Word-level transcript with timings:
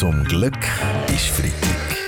Zum 0.00 0.24
Glück 0.24 0.56
ist 1.08 1.26
Freitag. 1.26 1.98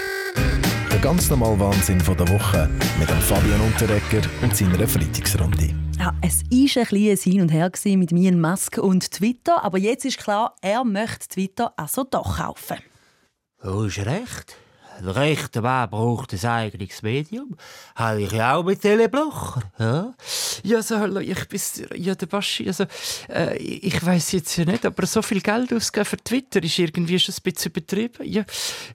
Der 0.91 0.99
ganz 1.01 1.29
normale 1.29 1.61
Wahnsinn 1.61 2.01
von 2.01 2.17
der 2.17 2.27
Woche 2.27 2.71
mit 2.99 3.11
dem 3.11 3.21
Fabian 3.21 3.61
Unterrecker 3.61 4.27
und 4.41 4.57
seiner 4.57 4.89
Freitagsrunde. 4.89 5.75
Ja, 5.99 6.15
es 6.23 6.43
war 6.43 6.83
ein 6.83 6.87
kleines 6.87 7.23
Hin 7.23 7.43
und 7.43 7.51
Her 7.51 7.71
mit 7.85 8.11
Elon 8.11 8.41
Musk 8.41 8.79
und 8.79 9.11
Twitter, 9.11 9.63
aber 9.63 9.77
jetzt 9.77 10.07
ist 10.07 10.17
klar, 10.17 10.57
er 10.63 10.85
möchte 10.85 11.29
Twitter 11.29 11.75
also 11.77 12.05
doch 12.05 12.39
kaufen. 12.39 12.79
Du 13.63 13.85
hast 13.85 13.99
recht. 13.99 14.57
Der 15.05 15.15
rechte 15.15 15.63
Weg 15.63 15.91
braucht 15.91 16.33
ein 16.33 16.51
eigenes 16.51 17.03
Medium. 17.03 17.57
Habe 17.95 18.23
ich 18.23 18.33
ja 18.33 18.55
auch 18.55 18.65
mit 18.65 18.81
Teleblocher. 18.81 19.65
Ja, 19.79 20.15
ja 20.63 20.83
so, 20.83 20.99
hallo, 20.99 21.21
ich 21.21 21.49
bin 21.49 21.61
ja, 21.97 22.15
der 22.15 22.27
Baschi. 22.27 22.67
Also, 22.69 22.85
äh, 23.29 23.57
ich 23.59 24.05
weiß 24.05 24.33
jetzt 24.33 24.57
ja 24.57 24.65
nicht, 24.65 24.87
aber 24.87 25.07
so 25.07 25.23
viel 25.23 25.41
Geld 25.41 25.73
ausgeben 25.73 26.05
für 26.05 26.17
Twitter 26.19 26.63
ist 26.63 26.79
irgendwie 26.79 27.19
schon 27.19 27.35
ein 27.35 27.43
bisschen 27.43 27.73
übertrieben. 27.73 28.25
Ja, 28.25 28.45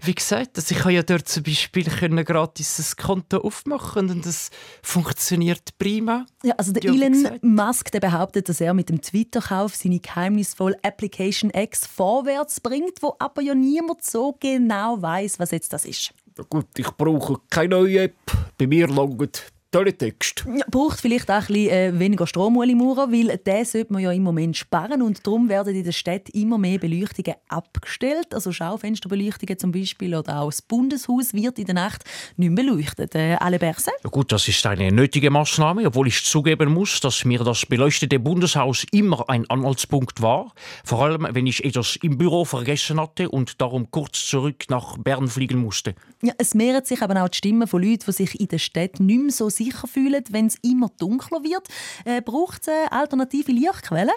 wie 0.04 0.16
gesagt, 0.16 0.58
also 0.58 0.74
ich 0.74 0.80
habe 0.82 0.94
ja 0.94 1.04
dort 1.04 1.28
zum 1.28 1.44
Beispiel 1.44 1.86
können 1.86 2.24
gratis 2.24 2.80
ein 2.80 3.04
Konto 3.04 3.40
aufmachen 3.40 4.10
und 4.10 4.26
das 4.26 4.50
funktioniert 4.82 5.78
prima. 5.78 6.26
Ja, 6.44 6.54
also 6.58 6.72
der 6.72 6.84
ja, 6.84 6.94
Elon 6.94 7.40
Musk 7.42 7.92
der 7.92 8.00
behauptet, 8.00 8.48
dass 8.48 8.62
er 8.62 8.74
mit 8.74 8.90
dem 8.90 9.02
Twitter-Kauf 9.02 9.76
seine 9.76 10.00
geheimnisvolle 10.00 10.78
Application 10.84 11.52
X 11.52 11.86
vorwärts 11.86 12.62
bringt, 12.62 13.02
wo 13.02 13.16
aber 13.20 13.42
ja 13.42 13.54
niemand 13.54 14.04
so 14.04 14.38
genau 14.40 15.02
weiß, 15.02 15.40
was 15.40 15.52
jetzt 15.52 15.74
das 15.74 15.84
ist 15.84 15.98
ist. 15.98 16.14
Gut, 16.50 16.68
ich 16.78 16.92
brauche 16.92 17.40
keine 17.50 17.70
neue 17.70 18.02
App. 18.02 18.16
Bei 18.58 18.68
mir 18.68 18.88
langt 18.88 19.52
Teletext. 19.72 20.46
Ja, 20.48 20.66
braucht 20.72 21.02
vielleicht 21.02 21.30
auch 21.30 21.36
ein 21.36 21.48
bisschen 21.48 21.70
äh, 21.70 22.00
weniger 22.00 22.26
Strom, 22.26 22.56
Uli 22.56 22.74
Maurer, 22.74 23.12
weil 23.12 23.38
den 23.38 23.66
sollte 23.66 23.92
man 23.92 24.02
ja 24.02 24.12
im 24.12 24.24
Moment 24.24 24.56
sparen 24.56 25.02
und 25.02 25.26
darum 25.28 25.50
werden 25.50 25.76
in 25.76 25.84
der 25.84 25.92
Stadt 25.92 26.30
immer 26.30 26.58
mehr 26.58 26.80
Beleuchtungen 26.80 27.36
abgestellt, 27.50 28.34
also 28.34 28.54
Schaufensterbeleuchtungen 28.54 29.60
zum 29.60 29.72
Beispiel 29.74 30.16
oder 30.16 30.42
auch 30.42 30.48
das 30.48 30.62
Bundeshaus 30.62 31.34
wird 31.34 31.60
in 31.60 31.66
der 31.66 31.76
Nacht 31.76 32.06
nicht 32.38 32.52
mehr 32.52 32.64
beleuchtet. 32.64 33.14
Äh, 33.16 33.36
alle 33.40 33.60
Berse? 33.60 33.92
Ja 34.04 34.10
gut, 34.10 34.32
das 34.32 34.48
ist 34.48 34.66
eine 34.66 34.92
nötige 34.92 35.30
Maßnahme, 35.30 35.86
obwohl 35.86 36.08
ich 36.08 36.24
zugeben 36.24 36.74
muss, 36.74 37.02
dass 37.02 37.26
mir 37.26 37.44
das 37.44 37.66
beleuchtete 37.66 38.20
Bundeshaus 38.20 38.86
immer 38.92 39.30
ein 39.30 39.50
Anhaltspunkt 39.50 40.22
war, 40.22 40.54
vor 40.86 41.04
allem 41.04 41.28
wenn 41.32 41.46
ich 41.46 41.66
etwas 41.66 41.98
im 42.02 42.18
Büro 42.18 42.46
vergessen 42.46 43.02
hatte 43.02 43.30
und 43.30 43.60
darum 43.60 43.92
kurz 43.92 44.26
zurück 44.28 44.64
nach 44.70 44.98
Bern 44.98 45.28
fliegen 45.28 45.60
musste. 45.60 45.94
Ja, 46.22 46.34
es 46.38 46.56
mehren 46.56 46.84
sich 46.84 47.02
aber 47.02 47.22
auch 47.24 47.30
die 47.30 47.38
Stimmen 47.38 47.68
von 47.68 47.84
Leuten, 47.84 48.06
die 48.08 48.12
sich 48.12 48.40
in 48.40 48.48
der 48.48 48.58
Stadt 48.58 49.00
nicht 49.00 49.22
mehr 49.22 49.32
so 49.32 49.50
sicher 49.58 49.88
fühlen, 49.88 50.24
wenn 50.30 50.48
es 50.48 50.56
immer 50.62 50.90
dunkler 50.98 51.44
wird. 51.44 51.68
Äh, 52.06 52.22
Braucht 52.22 52.62
es 52.62 52.68
äh, 52.68 52.88
alternative 52.90 53.52
Lichtquellen? 53.52 54.12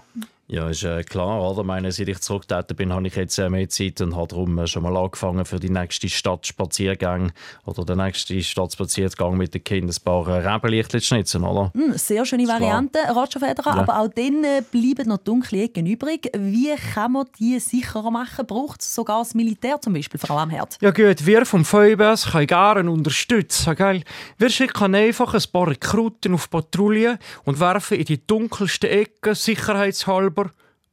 Ja, 0.52 0.68
ist 0.68 0.82
äh, 0.82 1.04
klar, 1.04 1.48
oder? 1.48 1.62
Meine, 1.62 1.92
seit 1.92 2.08
ich 2.08 2.18
zurückgetreten 2.18 2.76
bin, 2.76 2.92
habe 2.92 3.06
ich 3.06 3.14
jetzt 3.14 3.38
äh, 3.38 3.48
mehr 3.48 3.68
Zeit 3.68 4.00
und 4.00 4.16
habe 4.16 4.26
darum 4.26 4.58
äh, 4.58 4.66
schon 4.66 4.82
mal 4.82 4.96
angefangen 4.96 5.44
für 5.44 5.60
die 5.60 5.70
nächste 5.70 6.08
Stadtspaziergang 6.08 7.30
oder 7.66 7.84
den 7.84 7.98
nächsten 7.98 8.42
Stadtspaziergang 8.42 9.36
mit 9.36 9.54
den 9.54 9.62
Kindern 9.62 9.94
ein 9.96 10.04
paar 10.04 10.26
äh, 10.26 10.48
Rebenlichtchen 10.48 11.00
schnitzen, 11.02 11.44
oder? 11.44 11.70
Mm, 11.72 11.92
sehr 11.92 12.24
schöne 12.24 12.48
Variante, 12.48 12.98
Roger 13.14 13.38
Federer, 13.38 13.76
ja. 13.76 13.82
aber 13.82 14.00
auch 14.00 14.08
dann 14.08 14.42
äh, 14.42 14.64
bleiben 14.68 15.10
noch 15.10 15.18
dunkle 15.18 15.62
Ecken 15.62 15.86
übrig. 15.86 16.28
Wie 16.36 16.74
kann 16.94 17.12
man 17.12 17.26
die 17.38 17.60
sicherer 17.60 18.10
machen? 18.10 18.44
Braucht 18.44 18.80
es 18.80 18.92
sogar 18.92 19.20
das 19.20 19.34
Militär 19.34 19.80
zum 19.80 19.92
Beispiel, 19.92 20.18
Frau 20.18 20.36
Amherd? 20.36 20.78
Ja 20.80 20.90
gut, 20.90 21.26
wir 21.26 21.46
vom 21.46 21.64
Feuerwehr 21.64 22.16
können 22.16 22.46
gerne 22.48 22.90
unterstützen, 22.90 23.76
gell? 23.76 24.02
Wir 24.36 24.50
schicken 24.50 24.96
einfach 24.96 25.32
ein 25.32 25.44
paar 25.52 25.68
Rekruten 25.68 26.34
auf 26.34 26.50
Patrouille 26.50 27.20
und 27.44 27.60
werfen 27.60 27.98
in 27.98 28.04
die 28.04 28.26
dunkelsten 28.26 28.90
Ecken 28.90 29.36
sicherheitshalber 29.36 30.39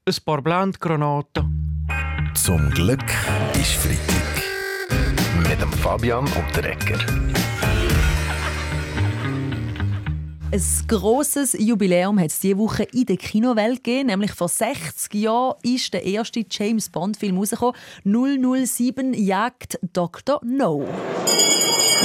ein 0.07 0.15
paar 0.23 0.41
Blendgranaten. 0.41 1.85
Zum 2.33 2.69
Glück 2.71 3.03
ist 3.53 3.73
Freitag. 3.73 4.41
Mit 5.49 5.61
dem 5.61 5.71
Fabian 5.73 6.23
und 6.23 6.55
der 6.55 6.71
Ecker. 6.71 6.97
Ein 10.49 10.63
grosses 10.87 11.57
Jubiläum 11.59 12.17
hat 12.19 12.27
es 12.27 12.39
diese 12.39 12.57
Woche 12.57 12.83
in 12.93 13.05
der 13.05 13.17
Kinowelt 13.17 13.83
gegeben. 13.83 14.07
Nämlich 14.07 14.31
vor 14.31 14.47
60 14.47 15.13
Jahren 15.15 15.55
ist 15.61 15.93
der 15.93 16.05
erste 16.05 16.45
James 16.49 16.87
Bond-Film 16.87 17.37
rausgekommen. 17.37 17.75
007 18.05 19.13
jagt 19.13 19.77
Dr. 19.91 20.39
No. 20.45 20.87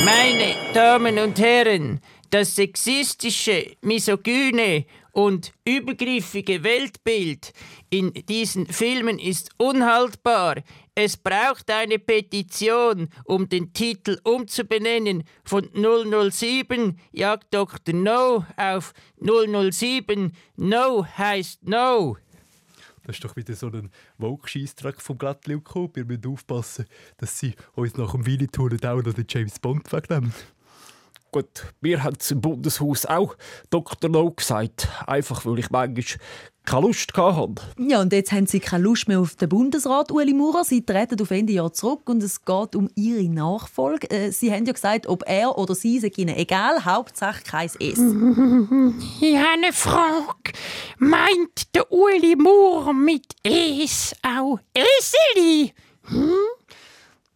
Meine 0.04 0.56
Damen 0.74 1.20
und 1.20 1.38
Herren, 1.38 2.00
das 2.32 2.54
sexistische, 2.54 3.76
misogyne 3.82 4.86
und 5.12 5.52
übergriffige 5.66 6.64
Weltbild 6.64 7.52
in 7.90 8.10
diesen 8.14 8.66
Filmen 8.66 9.18
ist 9.18 9.50
unhaltbar. 9.58 10.62
Es 10.94 11.18
braucht 11.18 11.70
eine 11.70 11.98
Petition, 11.98 13.10
um 13.26 13.50
den 13.50 13.74
Titel 13.74 14.18
umzubenennen 14.24 15.24
von 15.44 15.68
007 15.74 16.98
Jagd 17.12 17.52
Dr. 17.52 17.94
No 17.94 18.46
auf 18.56 18.94
007 19.20 20.32
No 20.56 21.04
heißt 21.04 21.68
No. 21.68 22.16
Das 23.04 23.16
ist 23.16 23.24
doch 23.24 23.36
wieder 23.36 23.54
so 23.54 23.66
ein 23.66 23.90
Vogue-Scheissdreck 24.18 25.02
vom 25.02 25.18
Glattli 25.18 25.54
gekommen. 25.54 25.90
Wir 25.94 26.04
müssen 26.06 26.28
aufpassen, 26.28 26.86
dass 27.18 27.38
sie 27.38 27.54
uns 27.74 27.96
nach 27.96 28.12
dem 28.12 28.24
Winnetou 28.24 28.68
auch 28.68 29.02
noch 29.02 29.12
den 29.12 29.26
James 29.28 29.58
Bond 29.58 29.92
wegnehmen. 29.92 30.32
Gut, 31.32 31.64
wir 31.80 32.04
haben 32.04 32.18
im 32.28 32.40
Bundeshaus 32.42 33.06
auch 33.06 33.34
Dr. 33.70 34.10
No 34.10 34.30
gesagt. 34.32 34.86
Einfach, 35.06 35.46
weil 35.46 35.60
ich 35.60 35.70
manchmal 35.70 36.18
keine 36.66 36.86
Lust 36.86 37.16
hatte. 37.16 37.54
Ja, 37.78 38.02
und 38.02 38.12
jetzt 38.12 38.32
haben 38.32 38.46
Sie 38.46 38.60
keine 38.60 38.84
Lust 38.84 39.08
mehr 39.08 39.18
auf 39.18 39.34
den 39.36 39.48
Bundesrat, 39.48 40.12
Ueli 40.12 40.34
Maurer. 40.34 40.62
Sie 40.62 40.84
treten 40.84 41.18
auf 41.22 41.30
Ende 41.30 41.54
Jahr 41.54 41.72
zurück 41.72 42.02
und 42.10 42.22
es 42.22 42.44
geht 42.44 42.76
um 42.76 42.90
Ihre 42.96 43.24
Nachfolge. 43.30 44.10
Äh, 44.10 44.30
Sie 44.30 44.52
haben 44.52 44.66
ja 44.66 44.74
gesagt, 44.74 45.06
ob 45.06 45.24
er 45.26 45.56
oder 45.56 45.74
Sie, 45.74 45.98
sei 46.00 46.12
Ihnen 46.16 46.36
egal. 46.36 46.84
Hauptsache 46.84 47.42
kein 47.44 47.68
S. 47.68 47.78
Ich 49.22 49.36
habe 49.38 49.48
eine 49.54 49.72
Frage. 49.72 50.52
Meint 50.98 51.74
der 51.74 51.90
Ueli 51.90 52.36
Maurer 52.36 52.92
mit 52.92 53.24
Es 53.42 54.14
auch 54.22 54.58
Eseli? 54.74 55.72
Hm? 56.02 56.41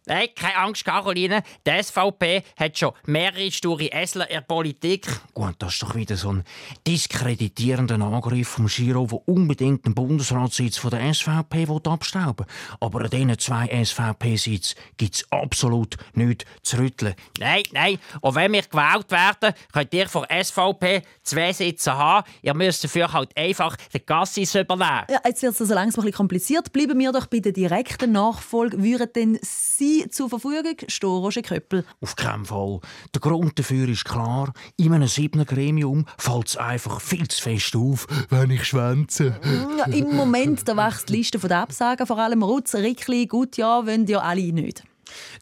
Nein, 0.07 0.29
keine 0.35 0.55
Angst, 0.55 0.85
Caroline. 0.85 1.43
Die 1.65 1.83
SVP 1.83 2.41
hat 2.57 2.77
schon 2.77 2.93
mehrere 3.07 3.51
sture 3.51 3.91
Essler 3.91 4.29
in 4.29 4.35
der 4.35 4.41
Politik. 4.41 5.05
Gut, 5.33 5.55
das 5.59 5.73
ist 5.73 5.83
doch 5.83 5.95
wieder 5.95 6.15
so 6.15 6.29
ein 6.31 6.45
diskreditierender 6.87 7.95
Angriff 7.95 8.47
vom 8.47 8.67
Giro, 8.67 9.05
der 9.05 9.27
unbedingt 9.27 9.85
den 9.85 9.93
Bundesratssitz 9.93 10.81
der 10.81 11.13
SVP 11.13 11.67
abstauben 11.83 12.45
will. 12.45 12.77
Aber 12.79 13.01
an 13.01 13.09
diesen 13.09 13.37
zwei 13.37 13.67
SVP-Sitz 13.83 14.75
gibt 14.95 15.15
es 15.15 15.29
absolut 15.29 15.97
nichts 16.13 16.45
zu 16.61 16.77
rütteln. 16.77 17.13
Nein, 17.37 17.63
nein. 17.73 17.99
Und 18.21 18.35
wenn 18.35 18.53
wir 18.53 18.61
gewählt 18.61 19.11
werden, 19.11 19.53
könnt 19.73 19.93
ihr 19.93 20.07
von 20.07 20.25
SVP 20.31 21.01
zwei 21.21 21.51
Sitze 21.51 21.97
haben. 21.97 22.25
Ihr 22.41 22.53
müsst 22.53 22.81
dafür 22.81 23.11
halt 23.11 23.35
einfach 23.35 23.75
den 23.93 24.05
Gassis 24.05 24.55
übernehmen. 24.55 25.03
Ja, 25.09 25.19
jetzt 25.25 25.41
wird 25.43 25.53
es 25.53 25.59
also 25.59 25.73
langsam 25.73 26.03
ein 26.03 26.05
bisschen 26.05 26.17
kompliziert. 26.17 26.71
Bleiben 26.71 26.97
wir 26.97 27.11
doch 27.11 27.25
bei 27.25 27.39
der 27.39 27.51
direkten 27.51 28.13
Nachfolge. 28.13 28.81
Würden 28.81 29.09
denn 29.13 29.39
Sie 29.41 29.96
zur 30.09 30.29
Verfügung 30.29 30.75
stehen, 30.87 31.09
Roger 31.09 31.41
Köppel? 31.41 31.85
Auf 32.01 32.15
keinen 32.15 32.45
Fall. 32.45 32.79
Der 33.13 33.21
Grund 33.21 33.57
dafür 33.57 33.87
ist 33.89 34.05
klar. 34.05 34.53
In 34.77 34.93
einem 34.93 35.07
siebten 35.07 35.45
Gremium 35.45 36.05
fällt 36.17 36.47
es 36.47 36.57
einfach 36.57 37.01
viel 37.01 37.27
zu 37.27 37.41
fest 37.41 37.75
auf, 37.75 38.07
wenn 38.29 38.51
ich 38.51 38.65
schwänze. 38.65 39.39
Ja, 39.77 39.85
Im 39.85 40.15
Moment 40.15 40.67
da 40.67 40.75
wächst 40.75 41.09
die 41.09 41.17
Liste 41.17 41.39
der 41.39 41.59
Absagen, 41.59 42.05
vor 42.05 42.17
allem 42.17 42.43
Rutz, 42.43 42.75
Rickli, 42.75 43.25
Gutjahr 43.27 43.85
wollen 43.85 44.05
ja 44.07 44.19
alle 44.19 44.53
nicht. 44.53 44.83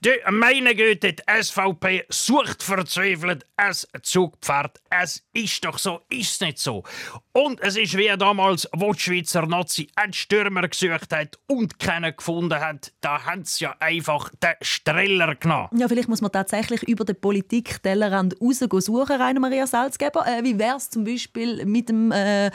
Die 0.03 0.11
meine 0.29 0.75
Güte, 0.75 1.13
die 1.13 1.23
SVP 1.41 2.05
sucht 2.09 2.63
verzweifelt 2.63 3.45
ein 3.57 3.73
Zugpferd. 4.01 4.79
Es 4.89 5.23
ist 5.33 5.63
doch 5.63 5.77
so, 5.77 6.01
ist 6.09 6.33
es 6.33 6.41
nicht 6.41 6.59
so. 6.59 6.83
Und 7.31 7.61
es 7.61 7.77
ist 7.77 7.97
wie 7.97 8.07
damals, 8.17 8.67
wo 8.73 8.93
die 8.93 8.99
Schweizer 8.99 9.45
Nazi 9.45 9.87
einen 9.95 10.13
Stürmer 10.13 10.67
gesucht 10.67 11.11
hat 11.11 11.37
und 11.47 11.79
keinen 11.79 12.15
gefunden 12.15 12.59
hat. 12.59 12.93
Da 13.01 13.25
haben 13.25 13.43
sie 13.45 13.65
ja 13.65 13.75
einfach 13.79 14.29
den 14.41 14.53
Streller 14.61 15.35
genommen. 15.35 15.69
Ja, 15.75 15.87
vielleicht 15.87 16.09
muss 16.09 16.21
man 16.21 16.31
tatsächlich 16.31 16.83
über 16.83 17.05
den 17.05 17.19
Politik-Tellerrand 17.19 18.35
raus 18.41 18.59
suchen, 18.59 19.21
Rainer 19.21 19.39
Maria 19.39 19.67
Salzgeber. 19.67 20.25
Äh, 20.25 20.43
wie 20.43 20.57
wäre 20.57 20.77
es 20.77 20.89
zum 20.89 21.03
Beispiel 21.03 21.65
mit 21.65 21.89
dem 21.89 22.11
äh, 22.11 22.51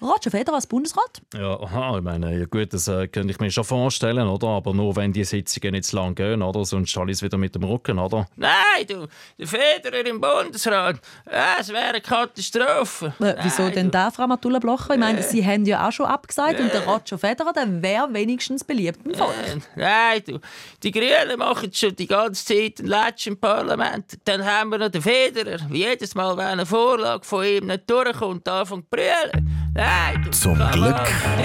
Roger 0.00 0.30
Federer 0.30 0.56
als 0.56 0.66
Bundesrat? 0.66 1.22
Ja, 1.34 1.60
aha, 1.60 1.98
ich 1.98 2.04
meine, 2.04 2.38
ja 2.38 2.46
gut, 2.46 2.72
das 2.72 2.88
äh, 2.88 3.08
könnte 3.08 3.32
ich 3.32 3.40
mir 3.40 3.50
schon 3.50 3.64
vorstellen, 3.64 4.28
oder? 4.28 4.48
Aber 4.48 4.74
nur, 4.74 4.96
wenn 4.96 5.12
die 5.12 5.24
Sitzungen 5.24 5.72
nicht 5.72 5.84
zu 5.84 5.96
lang 5.96 6.14
gehen, 6.14 6.42
oder? 6.42 6.64
Sonst 6.80 6.96
alles 6.96 7.22
wieder 7.22 7.36
mit 7.36 7.54
dem 7.54 7.64
Rücken, 7.64 7.98
oder? 7.98 8.26
Nein, 8.36 8.86
du, 8.88 9.06
der 9.38 9.46
Federer 9.46 10.06
im 10.06 10.18
Bundesrat, 10.18 10.96
das 11.26 11.68
wäre 11.68 11.88
eine 11.88 12.00
Katastrophe. 12.00 13.12
Äh, 13.20 13.34
wieso 13.42 13.64
Nein, 13.64 13.72
denn 13.74 13.90
da, 13.90 14.10
Frau 14.10 14.26
Matula 14.26 14.58
Blocher? 14.58 14.94
Ich 14.94 15.00
meine, 15.00 15.18
äh, 15.18 15.22
Sie 15.22 15.44
haben 15.44 15.66
ja 15.66 15.86
auch 15.86 15.92
schon 15.92 16.06
abgesagt 16.06 16.58
äh, 16.58 16.62
und 16.62 16.72
der 16.72 16.86
Roger 16.86 17.18
Federer, 17.18 17.52
der 17.52 17.82
wäre 17.82 18.08
wenigstens 18.12 18.64
beliebt 18.64 19.04
im 19.04 19.14
Volk. 19.14 19.34
Äh, 19.46 19.58
nein, 19.76 20.22
du, 20.26 20.40
die 20.82 20.90
Grünen 20.90 21.38
machen 21.38 21.70
schon 21.72 21.94
die 21.94 22.06
ganze 22.06 22.46
Zeit 22.46 22.78
ein 22.78 22.86
Latsch 22.86 23.26
im 23.26 23.36
Parlament. 23.36 24.18
Dann 24.24 24.42
haben 24.42 24.70
wir 24.70 24.78
noch 24.78 24.88
den 24.88 25.02
Federer. 25.02 25.58
Jedes 25.70 26.14
Mal, 26.14 26.34
wenn 26.38 26.46
eine 26.46 26.64
Vorlage 26.64 27.24
von 27.24 27.44
ihm 27.44 27.66
nicht 27.66 27.90
durchkommt, 27.90 28.48
anfängt 28.48 28.84
zu 28.84 28.90
brüllen. 28.90 29.70
Nein, 29.74 30.22
du, 30.24 30.30
Zum 30.30 30.54
Glück 30.54 30.96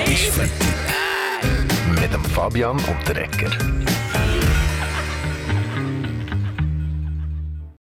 ist 0.05 0.27
Freitag. 0.27 0.55
Mit 1.99 2.13
dem 2.13 2.23
Fabian 2.23 2.77
und 2.77 3.07
der 3.07 3.23
Ecker. 3.23 3.51